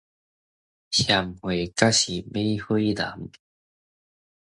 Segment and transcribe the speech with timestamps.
[0.03, 0.13] 嫌貨才是
[2.33, 3.31] 買貨人